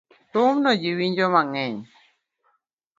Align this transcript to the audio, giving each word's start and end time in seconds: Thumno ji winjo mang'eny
Thumno 0.31 0.71
ji 0.81 0.89
winjo 0.97 1.25
mang'eny 1.33 1.77